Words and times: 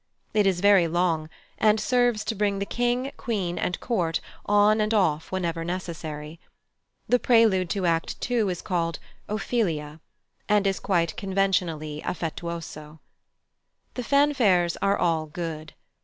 It 0.33 0.47
is 0.47 0.61
very 0.61 0.87
long, 0.87 1.29
and 1.59 1.79
serves 1.79 2.23
to 2.25 2.33
bring 2.33 2.57
the 2.57 2.65
King, 2.65 3.11
Queen, 3.17 3.59
and 3.59 3.79
court 3.79 4.19
on 4.47 4.81
and 4.81 4.95
off 4.95 5.31
whenever 5.31 5.63
necessary. 5.63 6.39
The 7.07 7.19
prelude 7.19 7.69
to 7.69 7.85
Act 7.85 8.17
ii. 8.31 8.37
is 8.39 8.63
called 8.63 8.97
"Ophelia," 9.29 9.99
and 10.49 10.65
is 10.65 10.79
quite 10.79 11.15
conventionally 11.17 12.01
affettuoso. 12.03 12.97
The 13.93 14.03
fanfares 14.03 14.75
are 14.81 14.97
all 14.97 15.27
good. 15.27 15.73